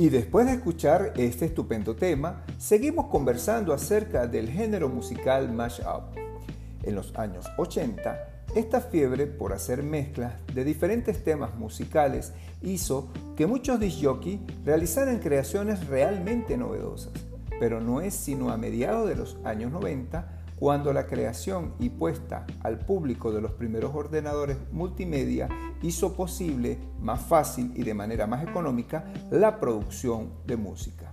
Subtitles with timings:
[0.00, 6.16] Y después de escuchar este estupendo tema, seguimos conversando acerca del género musical mashup.
[6.84, 13.48] En los años 80, esta fiebre por hacer mezclas de diferentes temas musicales hizo que
[13.48, 14.00] muchos disc
[14.64, 17.14] realizaran creaciones realmente novedosas,
[17.58, 20.28] pero no es sino a mediados de los años 90
[20.58, 25.48] cuando la creación y puesta al público de los primeros ordenadores multimedia
[25.82, 31.12] hizo posible más fácil y de manera más económica la producción de música.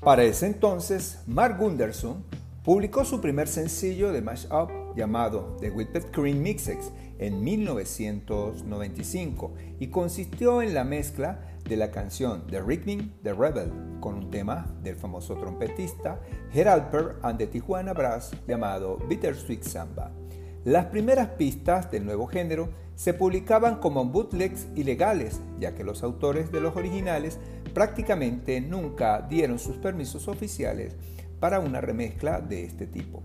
[0.00, 2.24] Para ese entonces, Mark Gunderson
[2.64, 10.62] publicó su primer sencillo de mashup llamado The Whipped Cream Mixes en 1995 y consistió
[10.62, 15.36] en la mezcla de la canción The Rickning the Rebel con un tema del famoso
[15.36, 16.20] trompetista
[16.52, 20.10] Geralper and the Tijuana Brass llamado Bittersweet Samba.
[20.64, 26.52] Las primeras pistas del nuevo género se publicaban como bootlegs ilegales, ya que los autores
[26.52, 27.38] de los originales
[27.72, 30.94] prácticamente nunca dieron sus permisos oficiales
[31.40, 33.22] para una remezcla de este tipo.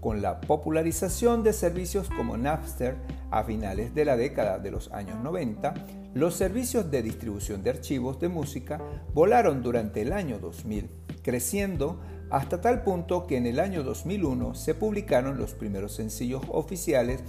[0.00, 2.94] Con la popularización de servicios como Napster
[3.32, 5.74] a finales de la década de los años 90,
[6.14, 8.80] los servicios de distribución de archivos de música
[9.14, 10.90] volaron durante el año 2000,
[11.22, 17.22] creciendo hasta tal punto que en el año 2001 se publicaron los primeros sencillos oficiales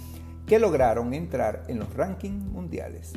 [0.46, 3.14] que lograron entrar en los rankings mundiales.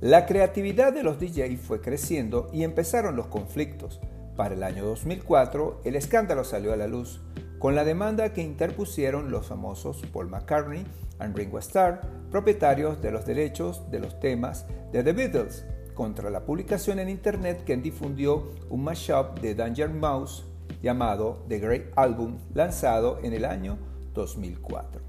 [0.00, 4.00] La creatividad de los DJs fue creciendo y empezaron los conflictos.
[4.36, 7.20] Para el año 2004 el escándalo salió a la luz,
[7.58, 10.84] con la demanda que interpusieron los famosos Paul McCartney
[11.20, 16.44] y Ringo Starr, propietarios de los derechos de los temas de The Beatles, contra la
[16.44, 20.44] publicación en Internet que difundió un mashup de Danger Mouse
[20.82, 23.78] llamado The Great Album, lanzado en el año
[24.12, 25.00] 2004.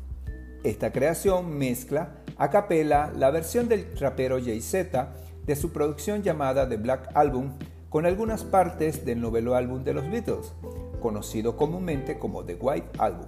[0.64, 5.14] Esta creación mezcla a capela la versión del rapero Jay-Z
[5.46, 7.52] de su producción llamada The Black Album
[7.90, 10.54] con algunas partes del novelo álbum de los Beatles,
[11.08, 13.28] conocido comúnmente como The White Album.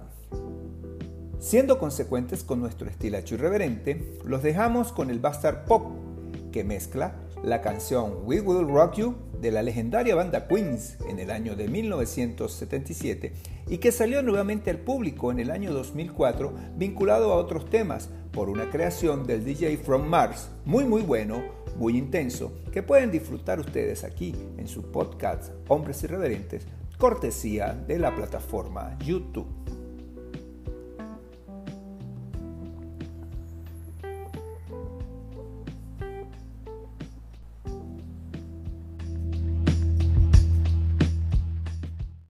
[1.38, 5.86] Siendo consecuentes con nuestro estilacho irreverente, los dejamos con el Bastard Pop,
[6.52, 11.30] que mezcla la canción We Will Rock You de la legendaria banda Queens en el
[11.30, 13.32] año de 1977
[13.66, 18.50] y que salió nuevamente al público en el año 2004 vinculado a otros temas por
[18.50, 21.42] una creación del DJ From Mars, muy muy bueno,
[21.78, 26.66] muy intenso, que pueden disfrutar ustedes aquí en su podcast Hombres Irreverentes,
[27.00, 29.79] cortesía de la plataforma YouTube.